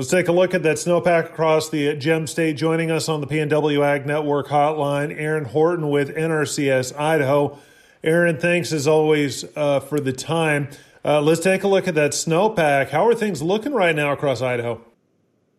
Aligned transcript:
Let's 0.00 0.10
take 0.10 0.28
a 0.28 0.32
look 0.32 0.54
at 0.54 0.62
that 0.62 0.78
snowpack 0.78 1.26
across 1.26 1.68
the 1.68 1.94
Gem 1.94 2.26
State. 2.26 2.56
Joining 2.56 2.90
us 2.90 3.06
on 3.06 3.20
the 3.20 3.26
PNW 3.26 3.84
Ag 3.84 4.06
Network 4.06 4.48
hotline, 4.48 5.14
Erin 5.14 5.44
Whorton 5.44 5.90
with 5.90 6.16
NRCS 6.16 6.98
Idaho. 6.98 7.58
Erin, 8.02 8.38
thanks 8.38 8.72
as 8.72 8.88
always 8.88 9.44
uh, 9.54 9.78
for 9.80 10.00
the 10.00 10.14
time. 10.14 10.70
Uh, 11.04 11.20
let's 11.20 11.42
take 11.42 11.64
a 11.64 11.68
look 11.68 11.86
at 11.86 11.94
that 11.96 12.12
snowpack. 12.12 12.88
How 12.88 13.06
are 13.06 13.14
things 13.14 13.42
looking 13.42 13.74
right 13.74 13.94
now 13.94 14.10
across 14.12 14.40
Idaho? 14.40 14.82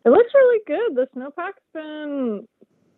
It 0.05 0.09
looks 0.09 0.33
really 0.33 0.61
good. 0.65 0.95
The 0.95 1.07
snowpack's 1.15 1.61
been, 1.71 2.47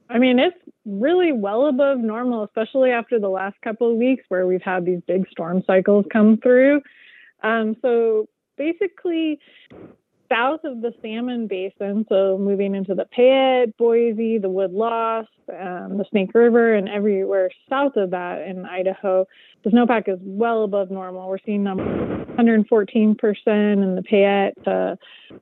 I 0.10 0.20
mean, 0.20 0.39
it's 0.39 0.55
really 0.86 1.34
well 1.34 1.66
above 1.66 1.98
normal, 1.98 2.46
especially 2.46 2.91
after 2.91 3.20
the 3.20 3.28
last 3.28 3.60
couple 3.62 3.91
of 3.91 3.98
weeks 3.98 4.23
where 4.30 4.48
we've 4.48 4.62
had 4.62 4.86
these 4.86 5.02
big 5.07 5.28
storm 5.30 5.62
cycles 5.68 6.05
come 6.10 6.38
through. 6.38 6.82
Um, 7.44 7.75
so 7.82 8.30
basically, 8.55 9.41
south 10.34 10.63
of 10.63 10.81
the 10.81 10.93
Salmon 11.02 11.47
Basin, 11.47 12.05
so 12.09 12.38
moving 12.39 12.75
into 12.75 12.95
the 12.95 13.05
Payette, 13.05 13.78
Boise, 13.78 14.39
the 14.39 14.50
Wood 14.50 14.71
Lost, 14.71 15.29
um, 15.50 15.97
the 15.97 16.06
Snake 16.09 16.33
River, 16.33 16.73
and 16.73 16.89
everywhere 16.89 17.50
south 17.69 17.96
of 17.96 18.11
that 18.11 18.42
in 18.47 18.65
Idaho, 18.65 19.25
the 19.64 19.69
snowpack 19.69 20.09
is 20.09 20.19
well 20.21 20.64
above 20.64 20.89
normal. 20.89 21.29
We're 21.29 21.37
seeing 21.46 21.64
numbers 21.64 22.28
114% 22.37 23.18
in 23.47 23.96
the 23.96 24.01
Payette, 24.01 24.57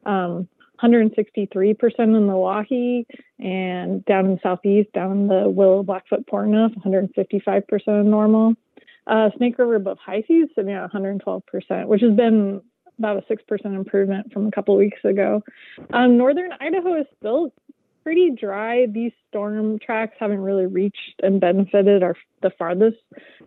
um, 0.06 0.48
163% 0.84 2.00
in 2.00 2.30
Owyhee, 2.30 3.06
and 3.40 4.04
down 4.06 4.26
in 4.26 4.32
the 4.32 4.40
southeast, 4.44 4.92
down 4.94 5.12
in 5.12 5.28
the 5.28 5.50
Willow 5.50 5.84
Blackfoot 5.84 6.26
Portneuf, 6.28 6.76
155% 6.84 8.00
of 8.00 8.06
normal. 8.06 8.56
Uh, 9.08 9.30
Snake 9.38 9.58
River 9.58 9.76
above 9.76 9.98
high 10.00 10.24
seas 10.28 10.48
sitting 10.56 10.74
at 10.74 10.92
112%, 10.92 11.88
which 11.88 12.02
has 12.02 12.14
been 12.14 12.62
about 13.02 13.18
a 13.18 13.34
6% 13.34 13.66
improvement 13.66 14.32
from 14.32 14.48
a 14.48 14.52
couple 14.52 14.76
weeks 14.78 15.04
ago. 15.04 15.42
Um, 15.92 16.18
northern 16.18 16.52
Idaho 16.60 17.00
is 17.00 17.08
still 17.18 17.52
pretty 18.04 18.32
dry. 18.32 18.86
These 18.88 19.12
storm 19.30 19.80
tracks 19.80 20.16
haven't 20.20 20.42
really 20.42 20.66
reached 20.66 21.22
and 21.22 21.40
benefited 21.40 22.04
our 22.04 22.16
the 22.42 22.52
farthest 22.58 22.98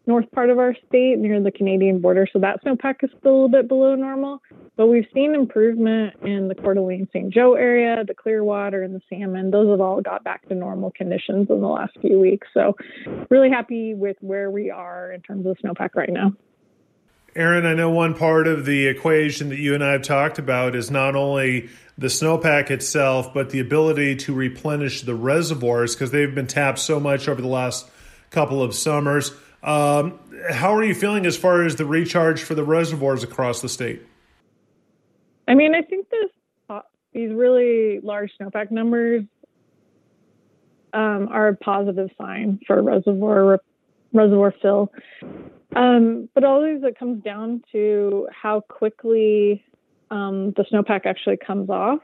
north 0.06 0.30
part 0.30 0.50
of 0.50 0.58
our 0.58 0.74
state 0.88 1.18
near 1.18 1.40
the 1.40 1.50
Canadian 1.50 2.00
border. 2.00 2.28
So 2.32 2.38
that 2.40 2.62
snowpack 2.62 3.02
is 3.02 3.10
still 3.18 3.32
a 3.32 3.34
little 3.34 3.48
bit 3.48 3.68
below 3.68 3.94
normal. 3.94 4.40
But 4.76 4.86
we've 4.86 5.06
seen 5.12 5.34
improvement 5.34 6.14
in 6.22 6.48
the 6.48 6.54
Coeur 6.54 6.74
d'Alene 6.74 7.08
St. 7.12 7.32
Joe 7.32 7.54
area, 7.54 8.04
the 8.04 8.14
Clearwater, 8.14 8.82
and 8.82 8.94
the 8.94 9.00
Salmon. 9.08 9.50
Those 9.50 9.70
have 9.70 9.80
all 9.80 10.00
got 10.00 10.24
back 10.24 10.48
to 10.48 10.54
normal 10.54 10.92
conditions 10.92 11.48
in 11.50 11.60
the 11.60 11.68
last 11.68 11.96
few 12.00 12.20
weeks. 12.20 12.46
So 12.54 12.76
really 13.30 13.50
happy 13.50 13.94
with 13.94 14.16
where 14.20 14.50
we 14.50 14.70
are 14.70 15.12
in 15.12 15.22
terms 15.22 15.46
of 15.46 15.56
snowpack 15.58 15.94
right 15.94 16.12
now. 16.12 16.32
Erin, 17.36 17.66
I 17.66 17.74
know 17.74 17.90
one 17.90 18.14
part 18.14 18.46
of 18.46 18.64
the 18.64 18.86
equation 18.86 19.48
that 19.48 19.58
you 19.58 19.74
and 19.74 19.82
I 19.82 19.92
have 19.92 20.02
talked 20.02 20.38
about 20.38 20.76
is 20.76 20.90
not 20.90 21.16
only 21.16 21.68
the 21.98 22.06
snowpack 22.06 22.70
itself, 22.70 23.34
but 23.34 23.50
the 23.50 23.58
ability 23.58 24.16
to 24.16 24.34
replenish 24.34 25.02
the 25.02 25.16
reservoirs 25.16 25.94
because 25.94 26.12
they've 26.12 26.34
been 26.34 26.46
tapped 26.46 26.78
so 26.78 27.00
much 27.00 27.28
over 27.28 27.42
the 27.42 27.48
last 27.48 27.88
couple 28.30 28.62
of 28.62 28.74
summers. 28.74 29.32
Um, 29.64 30.18
how 30.50 30.74
are 30.76 30.84
you 30.84 30.94
feeling 30.94 31.26
as 31.26 31.36
far 31.36 31.62
as 31.64 31.76
the 31.76 31.86
recharge 31.86 32.42
for 32.42 32.54
the 32.54 32.64
reservoirs 32.64 33.22
across 33.24 33.60
the 33.60 33.68
state? 33.68 34.02
I 35.48 35.54
mean, 35.54 35.74
I 35.74 35.82
think 35.82 36.08
this 36.10 36.30
uh, 36.70 36.80
these 37.12 37.32
really 37.32 38.00
large 38.00 38.30
snowpack 38.40 38.70
numbers 38.70 39.24
um, 40.92 41.28
are 41.30 41.48
a 41.48 41.56
positive 41.56 42.10
sign 42.16 42.60
for 42.66 42.80
reservoir 42.82 43.60
reservoir 44.12 44.54
fill. 44.62 44.92
Um, 45.74 46.28
but 46.34 46.44
always 46.44 46.82
it 46.82 46.98
comes 46.98 47.22
down 47.22 47.62
to 47.72 48.28
how 48.30 48.60
quickly 48.60 49.64
um, 50.10 50.52
the 50.52 50.64
snowpack 50.72 51.06
actually 51.06 51.36
comes 51.36 51.68
off 51.68 52.00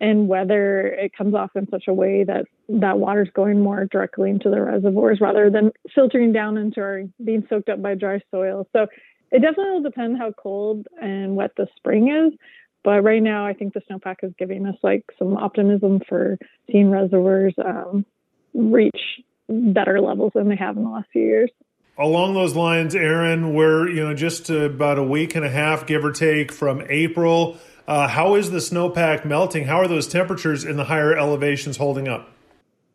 and 0.00 0.28
whether 0.28 0.86
it 0.86 1.12
comes 1.16 1.34
off 1.34 1.50
in 1.54 1.68
such 1.70 1.84
a 1.88 1.94
way 1.94 2.24
that 2.24 2.46
that 2.68 2.98
water 2.98 3.22
is 3.22 3.28
going 3.34 3.60
more 3.60 3.86
directly 3.86 4.30
into 4.30 4.48
the 4.48 4.60
reservoirs 4.60 5.20
rather 5.20 5.50
than 5.50 5.72
filtering 5.94 6.32
down 6.32 6.56
into 6.56 6.80
or 6.80 7.04
being 7.22 7.46
soaked 7.50 7.68
up 7.68 7.82
by 7.82 7.94
dry 7.94 8.20
soil. 8.30 8.66
So 8.72 8.86
it 9.30 9.42
definitely 9.42 9.72
will 9.72 9.82
depend 9.82 10.18
how 10.18 10.32
cold 10.32 10.86
and 11.00 11.36
wet 11.36 11.52
the 11.56 11.66
spring 11.76 12.10
is. 12.10 12.38
But 12.82 13.02
right 13.02 13.22
now, 13.22 13.44
I 13.44 13.52
think 13.52 13.74
the 13.74 13.82
snowpack 13.90 14.16
is 14.22 14.32
giving 14.38 14.64
us 14.66 14.76
like 14.82 15.04
some 15.18 15.36
optimism 15.36 16.00
for 16.08 16.38
seeing 16.70 16.90
reservoirs 16.90 17.54
um, 17.62 18.06
reach 18.54 19.00
better 19.48 20.00
levels 20.00 20.32
than 20.34 20.48
they 20.48 20.56
have 20.56 20.76
in 20.78 20.84
the 20.84 20.90
last 20.90 21.08
few 21.12 21.22
years 21.22 21.50
along 21.98 22.34
those 22.34 22.54
lines, 22.54 22.94
Erin, 22.94 23.54
we're 23.54 23.88
you 23.88 24.02
know 24.02 24.14
just 24.14 24.50
about 24.50 24.98
a 24.98 25.02
week 25.02 25.34
and 25.34 25.44
a 25.44 25.50
half, 25.50 25.86
give 25.86 26.04
or 26.04 26.12
take, 26.12 26.52
from 26.52 26.82
April. 26.88 27.58
Uh, 27.86 28.06
how 28.08 28.34
is 28.36 28.50
the 28.50 28.58
snowpack 28.58 29.24
melting? 29.24 29.64
How 29.66 29.80
are 29.80 29.88
those 29.88 30.06
temperatures 30.06 30.64
in 30.64 30.76
the 30.76 30.84
higher 30.84 31.16
elevations 31.16 31.76
holding 31.76 32.08
up? 32.08 32.30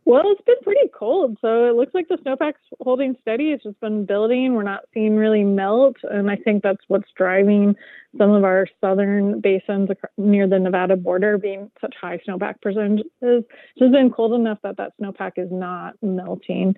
Well, 0.06 0.22
it's 0.26 0.42
been 0.46 0.56
pretty 0.64 0.88
cold, 0.94 1.40
so 1.42 1.66
it 1.66 1.76
looks 1.76 1.96
like 1.96 2.08
the 2.08 2.18
snowpack's 2.18 2.62
holding 2.80 3.16
steady. 3.22 3.52
It's 3.52 3.64
just 3.64 3.80
been 3.80 4.06
building. 4.06 4.54
We're 4.54 4.62
not 4.62 4.84
seeing 4.94 5.16
really 5.16 5.44
melt, 5.44 5.96
and 6.04 6.30
I 6.30 6.36
think 6.36 6.62
that's 6.62 6.84
what's 6.88 7.10
driving 7.18 7.76
some 8.16 8.30
of 8.30 8.44
our 8.44 8.68
southern 8.80 9.42
basins 9.42 9.90
near 10.16 10.48
the 10.48 10.60
Nevada 10.60 10.96
border 10.96 11.40
being 11.40 11.72
such 11.82 11.96
high 12.00 12.20
snowpack 12.20 12.62
percentages. 12.62 13.08
It's 13.20 13.48
just 13.80 13.92
been 13.92 14.12
cold 14.12 14.34
enough 14.34 14.60
that 14.62 14.78
that 14.78 14.94
snowpack 15.02 15.34
is 15.38 15.50
not 15.52 15.96
melting. 16.04 16.76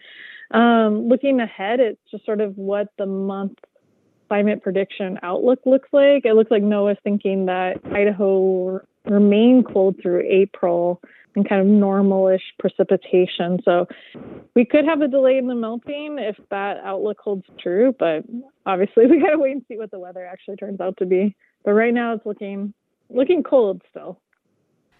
Um, 0.52 1.10
looking 1.10 1.42
ahead, 1.42 1.82
it's 1.82 2.00
just 2.10 2.26
sort 2.26 2.40
of 2.40 2.58
what 2.58 2.88
the 2.98 3.06
month 3.06 3.60
climate 4.30 4.64
prediction 4.64 5.20
outlook 5.22 5.60
looks 5.66 5.90
like. 5.92 6.26
It 6.26 6.34
looks 6.36 6.52
like 6.52 6.64
NOAA's 6.64 6.98
thinking 7.04 7.46
that 7.48 7.82
Idaho 7.92 8.40
will 8.40 8.82
remain 9.06 9.64
cold 9.64 9.98
through 10.02 10.22
April 10.30 11.02
and 11.36 11.48
kind 11.48 11.62
of 11.62 11.68
normalish 11.68 12.42
precipitation. 12.60 13.60
So 13.64 13.88
we 14.56 14.66
could 14.66 14.86
have 14.86 15.02
a 15.02 15.08
delay 15.08 15.38
in 15.38 15.48
the 15.48 15.56
melting 15.56 16.18
if 16.20 16.36
that 16.50 16.78
outlook 16.84 17.20
holds 17.20 17.46
true, 17.62 17.96
but 17.98 18.24
obviously 18.66 19.06
we 19.10 19.20
got 19.20 19.32
to 19.32 19.38
wait 19.38 19.52
and 19.52 19.66
see 19.68 19.78
what 19.78 19.92
the 19.92 20.00
weather 20.00 20.26
actually 20.26 20.58
turns 20.58 20.80
out 20.80 20.98
to 20.98 21.06
be. 21.06 21.36
But 21.64 21.72
right 21.72 21.94
now 21.94 22.14
it's 22.14 22.26
looking 22.26 22.74
looking 23.10 23.44
cold 23.44 23.82
still. 23.90 24.20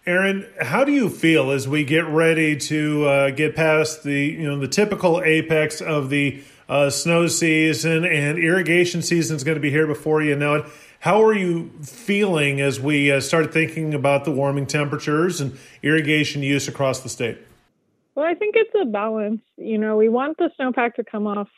Erin, 0.06 0.46
how 0.60 0.84
do 0.84 0.92
you 0.92 1.10
feel 1.10 1.50
as 1.50 1.68
we 1.68 1.84
get 1.84 2.06
ready 2.06 2.56
to 2.56 3.06
uh, 3.06 3.30
get 3.30 3.54
past 3.54 4.04
the 4.04 4.24
you 4.24 4.48
know 4.48 4.58
the 4.58 4.68
typical 4.68 5.22
apex 5.22 5.80
of 5.80 6.08
the 6.08 6.42
uh, 6.68 6.90
snow 6.90 7.26
season 7.26 8.04
and 8.04 8.38
irrigation 8.38 9.02
season 9.02 9.36
is 9.36 9.44
going 9.44 9.56
to 9.56 9.60
be 9.60 9.70
here 9.70 9.86
before 9.86 10.22
you 10.22 10.36
know 10.36 10.54
it? 10.54 10.66
How 11.00 11.22
are 11.22 11.34
you 11.34 11.70
feeling 11.82 12.60
as 12.60 12.80
we 12.80 13.12
uh, 13.12 13.20
start 13.20 13.52
thinking 13.52 13.94
about 13.94 14.24
the 14.24 14.32
warming 14.32 14.66
temperatures 14.66 15.40
and 15.40 15.56
irrigation 15.82 16.42
use 16.42 16.66
across 16.66 17.00
the 17.00 17.08
state? 17.08 17.38
Well, 18.16 18.26
I 18.26 18.34
think 18.34 18.56
it's 18.58 18.74
a 18.80 18.84
balance. 18.84 19.40
You 19.56 19.78
know, 19.78 19.96
we 19.96 20.08
want 20.08 20.38
the 20.38 20.50
snowpack 20.58 20.94
to 20.94 21.04
come 21.04 21.28
off 21.28 21.48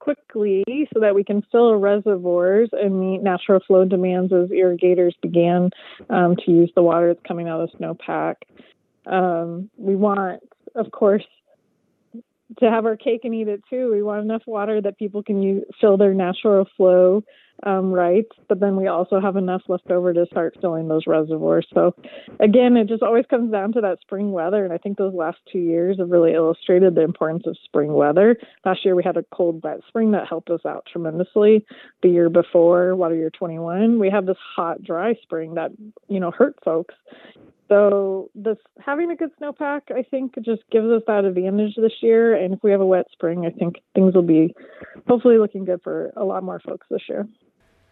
quickly 0.00 0.64
so 0.92 0.98
that 1.00 1.14
we 1.14 1.22
can 1.22 1.42
fill 1.52 1.76
reservoirs 1.76 2.70
and 2.72 2.98
meet 2.98 3.22
natural 3.22 3.60
flow 3.64 3.84
demands 3.84 4.32
as 4.32 4.50
irrigators 4.50 5.14
began 5.22 5.70
um, 6.08 6.34
to 6.44 6.50
use 6.50 6.72
the 6.74 6.82
water 6.82 7.14
that's 7.14 7.24
coming 7.26 7.48
out 7.48 7.60
of 7.60 7.70
the 7.70 7.78
snowpack. 7.78 8.36
Um, 9.06 9.70
we 9.76 9.94
want, 9.94 10.42
of 10.74 10.90
course, 10.90 11.24
to 12.60 12.70
have 12.70 12.86
our 12.86 12.96
cake 12.96 13.22
and 13.24 13.34
eat 13.34 13.48
it 13.48 13.62
too. 13.68 13.90
We 13.92 14.02
want 14.02 14.22
enough 14.22 14.42
water 14.46 14.80
that 14.80 14.98
people 14.98 15.22
can 15.22 15.42
use, 15.42 15.64
fill 15.80 15.96
their 15.96 16.14
natural 16.14 16.66
flow 16.76 17.22
um, 17.64 17.92
rights, 17.92 18.30
but 18.48 18.60
then 18.60 18.76
we 18.76 18.86
also 18.86 19.20
have 19.20 19.36
enough 19.36 19.62
left 19.68 19.90
over 19.90 20.14
to 20.14 20.26
start 20.26 20.56
filling 20.60 20.88
those 20.88 21.06
reservoirs. 21.06 21.66
So, 21.74 21.94
again, 22.40 22.76
it 22.76 22.88
just 22.88 23.02
always 23.02 23.26
comes 23.28 23.52
down 23.52 23.72
to 23.74 23.80
that 23.82 24.00
spring 24.00 24.32
weather. 24.32 24.64
And 24.64 24.72
I 24.72 24.78
think 24.78 24.96
those 24.96 25.14
last 25.14 25.38
two 25.52 25.58
years 25.58 25.98
have 25.98 26.10
really 26.10 26.32
illustrated 26.32 26.94
the 26.94 27.02
importance 27.02 27.44
of 27.46 27.56
spring 27.64 27.92
weather. 27.92 28.36
Last 28.64 28.84
year, 28.84 28.94
we 28.94 29.02
had 29.04 29.16
a 29.16 29.24
cold, 29.32 29.62
wet 29.62 29.80
spring 29.88 30.12
that 30.12 30.26
helped 30.28 30.50
us 30.50 30.60
out 30.66 30.86
tremendously. 30.90 31.64
The 32.02 32.08
year 32.08 32.30
before, 32.30 32.96
water 32.96 33.14
year 33.14 33.30
21, 33.30 33.98
we 33.98 34.10
have 34.10 34.26
this 34.26 34.38
hot, 34.56 34.82
dry 34.82 35.14
spring 35.22 35.54
that, 35.54 35.72
you 36.08 36.20
know, 36.20 36.30
hurt 36.30 36.56
folks. 36.64 36.94
So 37.70 38.30
this 38.34 38.56
having 38.84 39.12
a 39.12 39.16
good 39.16 39.30
snowpack, 39.40 39.82
I 39.94 40.02
think, 40.02 40.34
just 40.42 40.62
gives 40.72 40.88
us 40.88 41.02
that 41.06 41.24
advantage 41.24 41.76
this 41.76 41.92
year. 42.02 42.34
And 42.34 42.52
if 42.52 42.62
we 42.64 42.72
have 42.72 42.80
a 42.80 42.86
wet 42.86 43.06
spring, 43.12 43.46
I 43.46 43.50
think 43.50 43.76
things 43.94 44.12
will 44.12 44.22
be 44.22 44.52
hopefully 45.06 45.38
looking 45.38 45.64
good 45.64 45.80
for 45.82 46.12
a 46.16 46.24
lot 46.24 46.42
more 46.42 46.58
folks 46.58 46.86
this 46.90 47.02
year. 47.08 47.28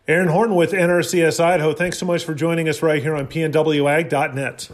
Erin 0.09 0.33
Whorton 0.33 0.57
with 0.57 0.73
NRCS 0.73 1.39
Idaho, 1.39 1.75
thanks 1.75 1.99
so 1.99 2.07
much 2.07 2.25
for 2.25 2.35
joining 2.35 2.69
us 2.69 2.83
right 2.83 3.01
here 3.01 3.15
on 3.15 3.29
pnwag.net. 3.29 4.71